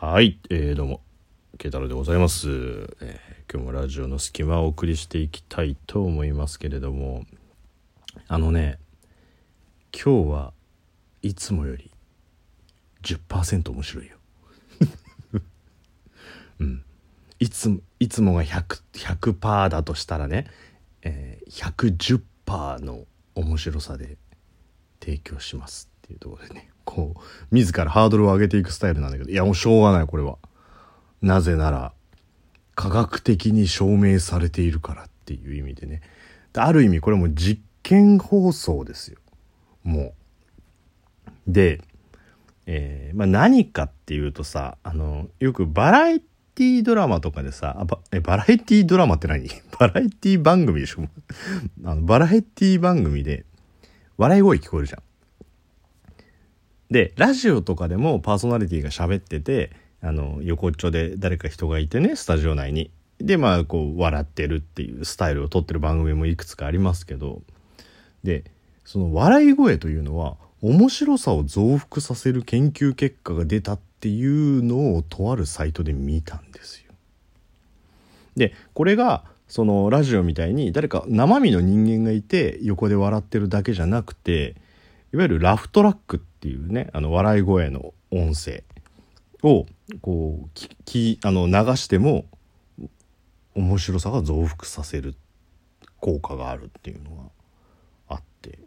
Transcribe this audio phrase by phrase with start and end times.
[0.00, 1.00] はい、えー、どうも。
[1.58, 2.48] 慶太郎でございます、
[3.00, 7.24] えー今日もラジオの隙間をお送りしていきたいと思いますけれども。
[8.28, 8.78] あのね
[9.92, 10.52] 今日は
[11.22, 11.90] いつもより
[13.02, 14.16] 10%面白いよ。
[16.60, 16.84] うん。
[17.40, 20.46] いついつもが100、100%だとしたらね、
[21.02, 23.04] えー、110%の
[23.34, 24.16] 面白さで
[25.00, 26.70] 提供しますっていうところでね。
[26.88, 30.38] こう自らハードルを上げていくスタイルなんだけどいやもうしょうがないこれは。
[31.20, 31.92] なぜなら
[32.74, 36.00] 科学的に証明されているからっていう意味でね。
[36.56, 39.18] ある意味これも実験放送ですよ。
[39.84, 40.12] もう。
[41.46, 41.82] で、
[42.64, 49.46] えーまあ、何かっていうとさあのよくバラエティドラマとかでさあばえバラエティドラマって何？
[49.78, 51.02] バラエティ番組でしょ。
[51.84, 53.44] あのバラエティ番組で
[54.16, 55.02] 笑い声聞こえるじゃん。
[56.90, 59.70] でラジオとかでもパーソナリティが喋ってて
[60.00, 67.42] あの横っちょで誰か人がいてねスタジオ内にでまあこう笑ってるっていうスタイルを撮ってる番組もいくつかありますけど
[68.22, 68.44] で
[68.84, 76.92] その笑い声というのは面白さを増幅させる研究結果が出たっていうのをとあるサイトで見たんですよ。
[78.36, 84.56] でこれがそのラジオみたいに誰か生身の人間がいて横で笑ってるだけじゃなくて
[85.12, 88.64] いわゆるラフトラックっていうねあの笑い声の音声
[89.42, 89.66] を
[90.00, 92.26] こうききあの流しても
[93.54, 95.14] 面白さが増幅させる
[96.00, 97.22] 効果があるっていうのが
[98.08, 98.58] あって、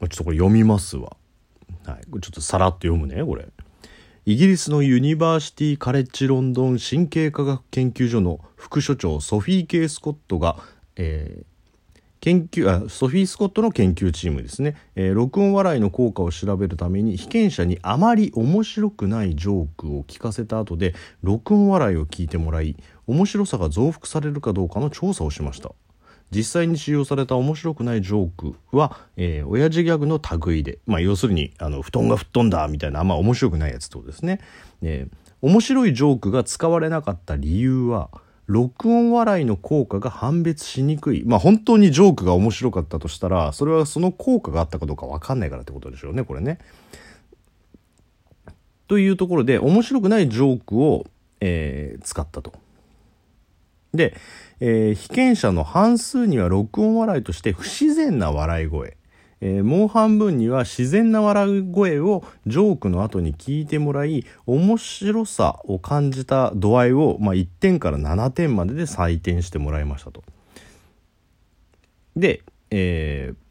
[0.00, 1.16] まあ、ちょっとこれ読みますわ。
[1.84, 3.46] はい、ちょっとさらっと読むねこれ。
[4.24, 10.56] イギリスのユニバーシティ・カレッジ・ロンドン神経科学研究所の副所長ソフィー・ケイ・スコットが、
[10.96, 11.55] えー
[12.26, 22.74] 研究あソフィー・スコットの研究チームですね、えー録音笑いの効果を調べるために被験者にあまり面白くないジョークを聞かせた後で録音笑いを聞いてもらい
[23.06, 25.70] 面白さが増幅されるかどうかの調査をしました。
[26.32, 34.40] 実際に使用された面白くないジョークは、えー親父ギャグの類で、まあ、要するにあの布団が吹っ飛んだみたいなあんま面白くないやつってことですね、
[34.82, 38.10] えー面白いジョークが使われなかった理由は
[38.46, 46.58] 録音笑いの効果が判別しにくいまあ本当にジョークが面白かったとしたらそれはその効果があったかどうか分かんないからってことでしょうねこれね。
[48.88, 51.06] というところで面白くないジョークを、
[51.40, 52.52] えー使ったと。
[53.92, 54.14] で、
[54.60, 58.96] えー被験者の半数には録音笑いとして不自然な笑い声、
[59.40, 70.24] えーもう半分には自然な笑い声をジョークの後に聞いてもらい面白さを感じた度合いを、まあ、1点から7点までで採点してもらいましたと。
[72.16, 73.46] で、えー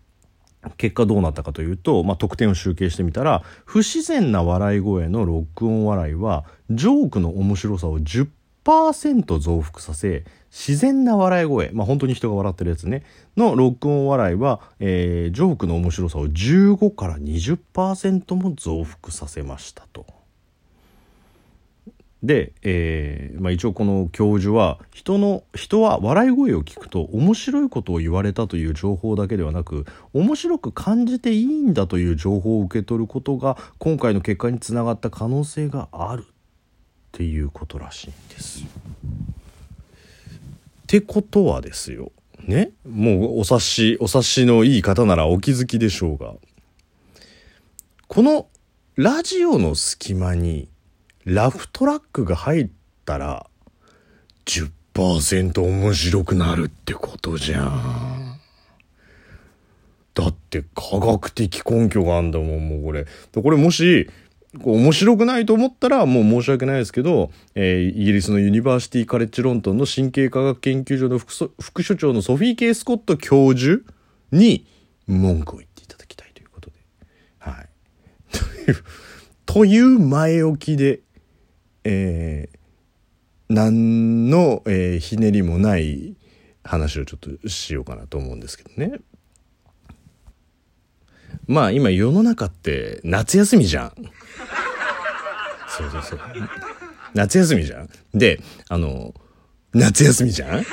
[0.78, 8.28] 結果どうなったかというと、まあ、得点を集計してみたら不自然な笑い声の録音笑いはジョークの面白さを10%
[8.66, 13.04] 増幅させ自然な笑い声、まあ、本当に人が笑ってるやつね
[13.38, 20.06] の録音笑いは、えージョークの面白さを15から20%も増幅させましたと。
[22.26, 36.26] で、えーまあ、一応この教授は人の人は笑い声を聞くと面白いことを言われたという情報だけではなく面白く感じていいんだという情報を受け取ることが今回の結果につながった可能性がある
[37.16, 38.60] っていうことらしいんです。
[38.60, 38.66] っ
[40.86, 42.12] てことはですよ
[42.42, 42.72] ね？
[42.86, 46.34] もうお察しお察しのいい方ならお気づきでしょうが
[48.10, 48.48] この
[48.98, 50.68] ラジオの隙間に
[51.24, 52.70] ラフトラックが入っ
[53.06, 53.48] たら
[54.46, 58.40] 10%面白くなるってことじゃん。
[60.14, 63.06] だって科学的根拠があんだもん、もうこれ。
[63.34, 64.10] これもし、
[64.62, 73.84] こう面白くないと思ったらもう申し訳ないですけど、えーイギリスのユニバーシティ・カレッジ・ロンドンの神経科学研究所の副副所長のソフィー・ケイ・スコット教授
[74.32, 74.66] に
[75.08, 76.76] 文句を言っていただきたいということで。
[77.40, 77.70] はい。
[78.32, 78.84] という、
[79.46, 81.02] という前置きで、
[81.84, 82.56] えー
[83.48, 86.16] 何の、えーひねりもない
[86.64, 89.00] 話をちょっとしようかなと思うんですけどね。
[91.48, 93.94] まあ今世の中って夏休みじゃん。
[95.68, 96.20] そうそうそう。
[97.14, 97.90] 夏休みじゃん。
[98.14, 99.14] で、あの、
[99.74, 100.66] 夏休みじゃん？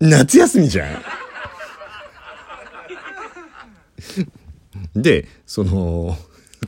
[0.00, 0.86] 夏休みじゃ
[4.94, 5.00] ん？
[5.00, 6.16] で、その、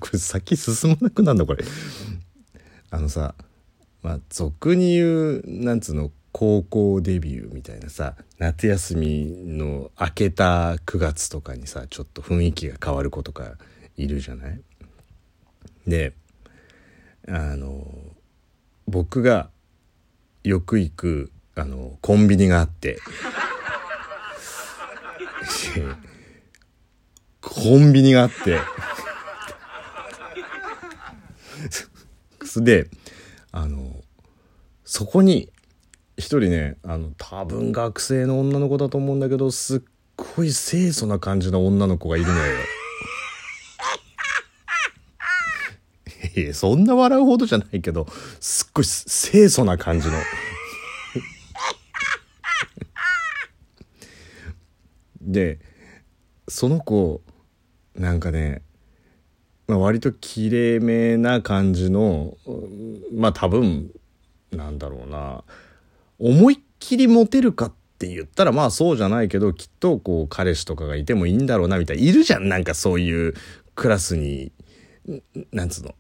[0.01, 1.65] これ先進まなくなるのこれ？
[2.91, 3.35] あのさ、
[4.03, 13.53] まあ、俗に言う、なんつうの、高校デビューみたいなさ、夏休みの明けた9月とかにさ、ちょっと雰囲気が変わる子とか
[13.97, 14.61] いるじゃない？
[15.87, 16.13] で
[17.29, 17.87] あの
[18.89, 19.49] 僕が
[20.43, 22.99] よく行くあのコンビニがあって。
[27.41, 28.59] コンビニがあって。
[32.61, 32.89] で
[33.53, 34.03] あの
[34.85, 35.49] そこに
[36.25, 39.83] 一人ねあの多分学生の女の子だと思うんだけどすっ
[40.17, 42.43] ごい清楚な感じの女の子がいるのよ。
[46.35, 48.07] いやそんな笑うほどじゃないけど
[48.41, 50.15] すっごい清楚な感じの。
[55.21, 55.59] で
[56.49, 57.21] その子
[57.95, 58.63] なんかね、
[59.67, 62.39] まあ、割ときれいめな感じの
[63.13, 63.91] まあ多分
[64.53, 65.45] なんだろうな
[66.19, 72.03] 思いっきりモテるかって言ったらまあそうじゃないけどきっとこう彼氏とかがいてもいいんだろうなみたいな。
[72.03, 72.49] いるじゃん。
[72.49, 73.35] なんかそういう
[73.75, 74.53] クラスに
[75.53, 75.95] なんつうの？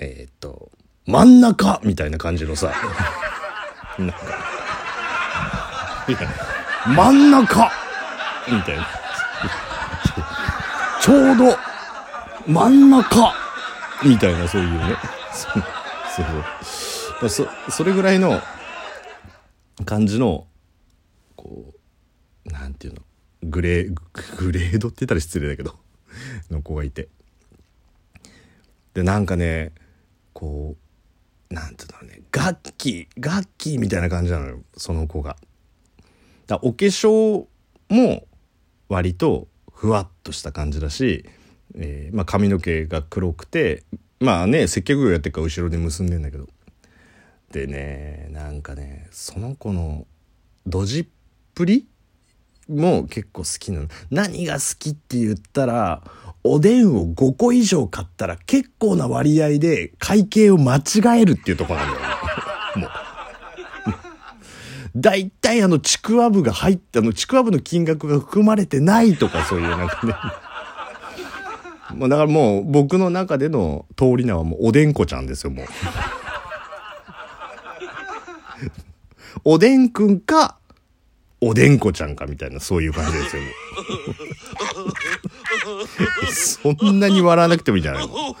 [0.00, 0.70] えー、っと
[1.06, 1.80] 真ん中！
[1.84, 2.72] みたいな感じのさ。
[3.98, 4.16] なんか。
[6.86, 7.70] 真ん中！
[8.50, 8.86] みたいな。
[11.00, 11.56] ちょうど
[12.46, 13.32] 真ん中！
[14.04, 14.96] みたいなそういうね。
[17.28, 18.40] そうそれぐらいの
[19.84, 20.46] 感じの
[21.36, 21.72] こ
[22.46, 23.02] うなんていうの？
[23.42, 23.94] グレー
[24.38, 25.74] グレードって言ったら失礼だけど
[26.50, 27.08] の子がいて。
[28.94, 29.72] でなんかね
[30.32, 30.76] こ
[31.50, 32.20] うなんていうのね。
[32.30, 35.36] 楽器楽器みたいな感じなのよその子が。
[36.46, 37.46] だお化粧
[37.88, 38.26] も
[38.88, 41.24] 割とふわっとした感じだし、
[41.74, 43.82] えーまあ、髪の毛が黒くて
[44.20, 46.48] まあね接客業やってるから後ろで結んでんだけど。
[47.54, 50.08] でねなんかねその子の
[50.66, 51.06] ドジっ
[51.54, 51.86] ぷり
[52.68, 53.88] も結構好きなの。
[54.10, 56.02] 何が好きって言ったら
[56.42, 62.00] おでんを5個以上買ったら結構な割合で会計を間違えるっていうとこなんだよ。
[62.00, 62.06] ね
[62.82, 62.90] もう。
[65.00, 70.14] 大体あのちくわぶが入ったのちくわぶの金額が含まれてないとかそういうなんかね。
[71.94, 75.66] もうだからもう僕の中での通り名はもうおでんこちゃんですよもう。
[79.44, 80.58] おでんくんか
[81.40, 83.42] おでんこちゃんかみたいなそういう感じですよ
[86.78, 88.36] そんなに笑わなくてもいいんじゃないの？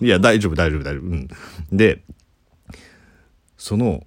[0.00, 1.28] いや大丈夫大丈夫大丈夫、うん、
[1.70, 2.02] で
[3.58, 4.06] その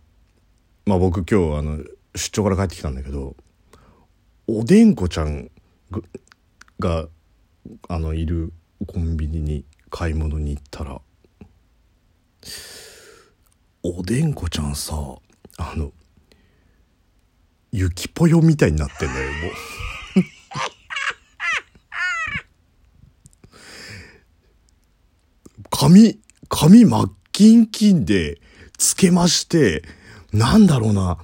[0.85, 1.77] まあ僕今日あの
[2.15, 3.35] 出張から帰ってきたんだけど
[4.47, 5.51] おでんこちゃん
[6.79, 7.07] が
[7.87, 8.51] あのいる
[8.87, 10.99] コンビニに買い物に行ったら
[13.83, 14.95] おでんこちゃんさ
[15.57, 15.91] あの
[17.71, 19.53] ゆきぽよみたいになってんだよもう
[25.69, 28.39] 髪髪真っキンキンで
[28.77, 29.83] つけまして
[30.35, 31.17] なんだろうな。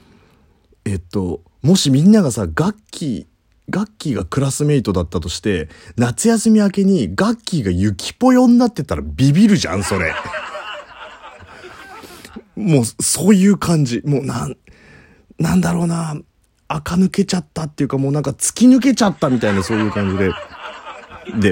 [0.85, 3.25] えっと、もしみんながさ、ガッキー、
[3.69, 5.67] ガッキーがクラスメイトだったとして、
[5.97, 10.13] 夏休み明けにガッキーがユキポヨになってたらビビるじゃん、それ。
[12.61, 14.01] もう、そういう感じ。
[14.05, 14.57] もう、なん、
[15.39, 16.15] なんだろうな。
[16.67, 20.31] 垢抜けちゃったっていうか、もうなんか突き抜けちゃったみたいな、そういう感じで。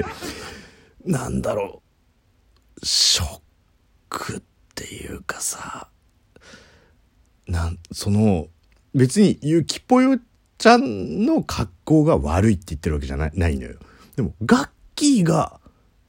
[0.02, 0.04] で、
[1.04, 1.82] なんだろ
[2.82, 2.86] う。
[2.86, 3.40] ショッ
[4.08, 4.42] クっ
[4.74, 5.88] ていうかさ、
[7.46, 8.46] なんその
[8.94, 10.18] 別にゆきぽよ
[10.56, 13.78] ちゃんの格好が悪いって言ってるわけじゃないないのよ。
[14.16, 15.59] でもガッキーが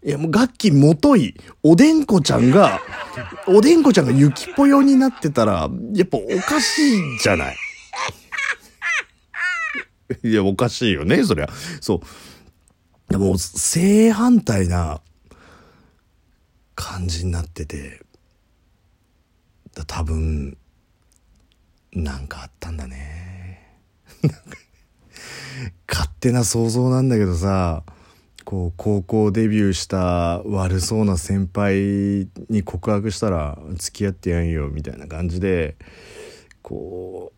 [0.04, 2.82] いやもうガッキーもといおでんこちゃんが
[3.48, 7.56] おでんこちゃんがゆきぽよになってたらやっぱおかしいじゃない？
[10.24, 11.50] いやおかしいよねそりゃ。
[11.80, 12.02] そう。
[13.12, 15.02] でも正反対な
[16.76, 18.02] 感じになってて
[19.88, 20.58] 多分
[21.94, 23.78] なんかあったんだね。
[25.88, 27.84] 勝手な想像なんだけどさ、
[28.44, 35.76] こう、高校デビューした悪そうな先輩に告白したら付き合ってやんよ、みたいな感じで、
[36.62, 37.32] こ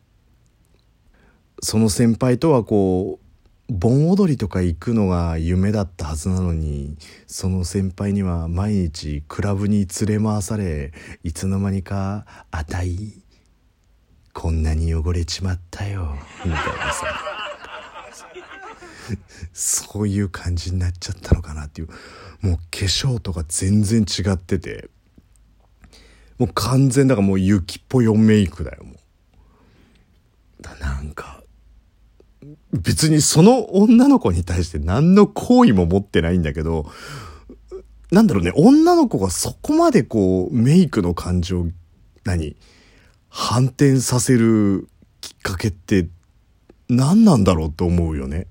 [1.62, 3.24] う、その先輩とはこう、
[3.70, 10.92] 盆踊りとか行くのが夢だったはずなのにその先輩には毎日クラブに連れ回され
[11.24, 13.24] いつの間にか「あたい
[14.34, 16.60] こんなに汚れちまったよみたいな
[16.94, 17.43] さ。
[19.54, 21.88] そういう感じになっちゃったのかなっていう。
[22.42, 24.90] もう化粧とか全然違ってて。
[26.38, 28.96] もう完全だからもう雪っぽいメイクだよもう。
[30.62, 31.44] だなんか
[32.72, 36.92] 別にその女の子に対して何の好意も持ってないんだけど
[38.12, 41.68] なんだろうね、女の子がそこまでこう、メイクの感情、
[42.24, 42.56] 何？
[43.28, 44.88] 反転させる
[45.20, 46.08] きっかけって
[46.90, 48.46] 何なんだろうと思うよね。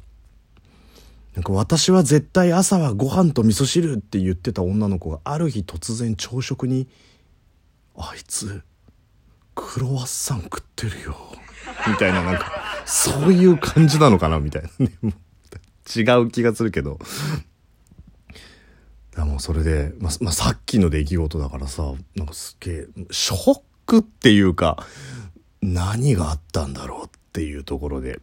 [1.35, 6.89] なんか私は絶対朝はご飯と味噌汁って言ってた女の子がある日突然朝食に
[7.97, 8.63] 「あいつ
[9.55, 11.17] クロワッサン食ってるよ」
[11.89, 12.53] みたいななんか
[12.85, 15.15] そういう感じなのかなみたいなね。
[15.95, 16.99] 違う気がするけど。
[19.15, 24.87] だもうそれで、ままあ、さっきの出来事だからさなんかすげえショックっていうか
[25.61, 28.21] 何があったんだろうっていうところで。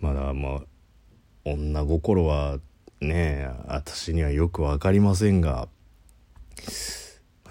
[0.00, 0.60] まだまあ
[1.44, 2.58] 女心は
[3.00, 5.68] ね私にはよく分かりませんが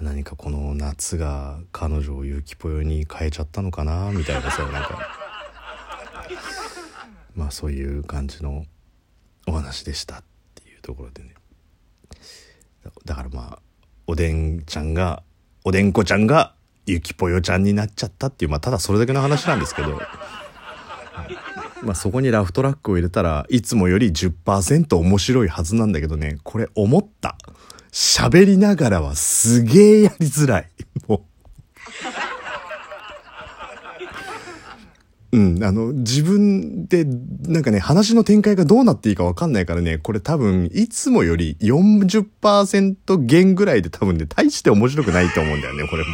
[0.02, 5.00] 何かこの夏が彼女をゆきぽよに変えちゃったのかなみたいなさなんか
[7.36, 8.66] まあそういう感じの
[9.48, 10.24] お話でしたっ
[10.56, 11.34] ていうところでね。
[13.06, 13.60] だからまあ
[14.08, 15.24] おでんちゃんが
[15.64, 16.56] おでんこちゃんが
[16.86, 20.00] ゆきぽよちゃんになっちゃったっていうまあただそれだけの話なんですけど。
[21.84, 26.38] まあそこにラフトラックを入れたらいつもより10%面白いはずなんだけどね。
[26.44, 27.38] これ思った。
[27.92, 30.70] 喋りながらはすげえやりづらい。
[31.08, 31.22] もう。
[35.32, 46.10] うん、あの、自分で、なんかね、話の展開がどうなっていいかわかんないからね、これ多分、いつもより40%減ぐらいで多分ね、大して面白くないと思うんだよね、これも。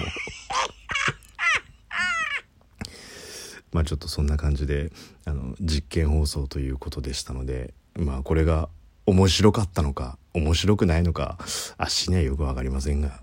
[3.76, 4.94] まあちょっとそんな感じで、
[5.26, 8.70] あの、実験放送ということでしたので、まあこれが
[9.06, 11.38] 面白かったのか、面白くないのか、
[11.78, 13.20] あしにはよくわかりませんが、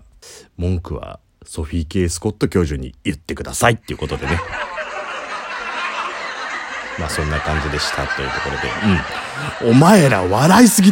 [0.55, 4.39] 文句はソフィー・ケイ・スコット教授に言ってくださいっていうことでね。
[6.99, 8.57] まあそんな感じでしたというところ
[9.65, 9.71] で、うん。
[9.71, 10.91] お前ら笑いすぎ